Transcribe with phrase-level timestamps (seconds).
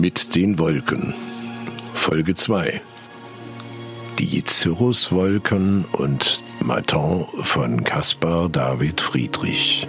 [0.00, 1.12] Mit den Wolken.
[1.92, 2.80] Folge 2.
[4.20, 9.88] Die Cirruswolken und Matin von Caspar David Friedrich.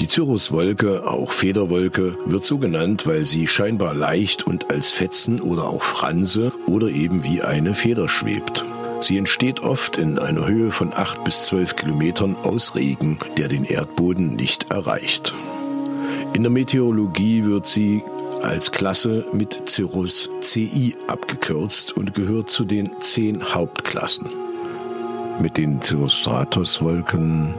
[0.00, 5.68] Die Cirruswolke, auch Federwolke, wird so genannt, weil sie scheinbar leicht und als Fetzen oder
[5.68, 8.64] auch Franse oder eben wie eine Feder schwebt.
[9.02, 13.62] Sie entsteht oft in einer Höhe von 8 bis 12 Kilometern aus Regen, der den
[13.62, 15.32] Erdboden nicht erreicht.
[16.32, 18.02] In der Meteorologie wird sie
[18.42, 24.26] als Klasse mit Cirrus CI abgekürzt und gehört zu den zehn Hauptklassen.
[25.40, 27.54] Mit den Cirrostratus-Wolken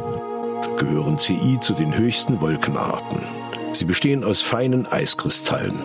[0.78, 3.20] gehören CI zu den höchsten Wolkenarten.
[3.74, 5.80] Sie bestehen aus feinen Eiskristallen.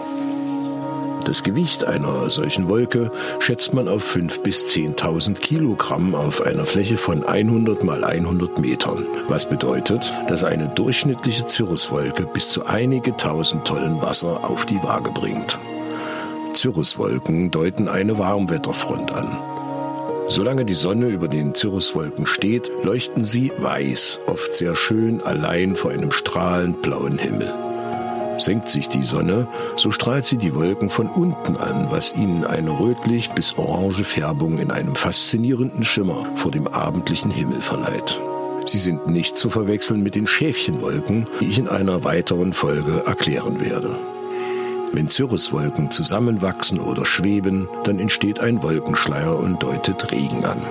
[1.27, 3.11] Das Gewicht einer solchen Wolke
[3.41, 9.05] schätzt man auf 5.000 bis 10.000 Kilogramm auf einer Fläche von 100 mal 100 Metern,
[9.27, 15.11] was bedeutet, dass eine durchschnittliche Cirruswolke bis zu einige tausend Tonnen Wasser auf die Waage
[15.11, 15.59] bringt.
[16.55, 19.37] Cirruswolken deuten eine Warmwetterfront an.
[20.29, 25.91] Solange die Sonne über den Cirruswolken steht, leuchten sie weiß, oft sehr schön allein vor
[25.91, 27.66] einem strahlend blauen Himmel.
[28.39, 32.78] Senkt sich die Sonne, so strahlt sie die Wolken von unten an, was ihnen eine
[32.78, 38.20] rötlich bis orange Färbung in einem faszinierenden Schimmer vor dem abendlichen Himmel verleiht.
[38.67, 43.61] Sie sind nicht zu verwechseln mit den Schäfchenwolken, die ich in einer weiteren Folge erklären
[43.61, 43.97] werde.
[44.93, 50.62] Wenn Cirruswolken zusammenwachsen oder schweben, dann entsteht ein Wolkenschleier und deutet Regen an.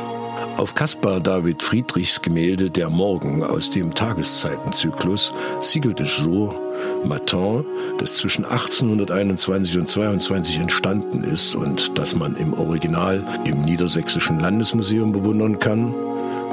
[0.57, 6.55] Auf Caspar David Friedrichs Gemälde Der Morgen aus dem Tageszeitenzyklus Siegel des Jour
[7.03, 7.65] Matin,
[7.99, 15.11] das zwischen 1821 und 22 entstanden ist und das man im Original im Niedersächsischen Landesmuseum
[15.11, 15.93] bewundern kann,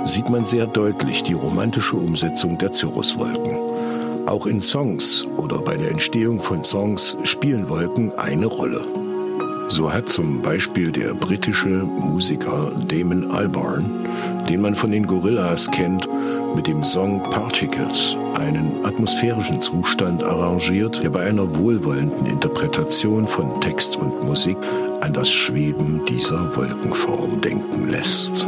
[0.04, 3.56] sieht man sehr deutlich die romantische Umsetzung der Cirruswolken.
[4.26, 9.01] Auch in Songs oder bei der Entstehung von Songs spielen Wolken eine Rolle.
[9.72, 14.06] So hat zum Beispiel der britische Musiker Damon Albarn,
[14.47, 16.06] den man von den Gorillas kennt,
[16.55, 23.97] mit dem Song Particles einen atmosphärischen Zustand arrangiert, der bei einer wohlwollenden Interpretation von Text
[23.97, 24.59] und Musik
[25.00, 28.47] an das Schweben dieser Wolkenform denken lässt.